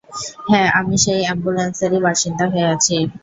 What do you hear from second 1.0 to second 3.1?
সেই অ্যাম্বুলেন্সেরই বাসিন্দা হয়ে আছি।